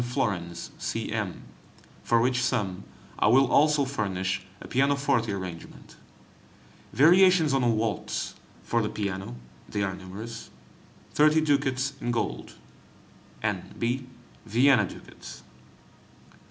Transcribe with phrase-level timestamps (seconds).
[0.01, 1.35] [20 florins to the mark],
[2.01, 2.85] for which sum
[3.19, 5.95] I will also furnish a pianoforte arrangement.
[6.91, 8.33] Variations on a waltz [Diabelli's]
[8.63, 9.35] for the piano
[9.69, 10.49] (they are numerous),
[11.13, 12.55] 30 ducats in gold,
[13.43, 14.07] N.B.
[14.47, 15.43] Vienna ducats.